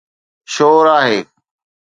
[0.53, 1.19] شور آهي.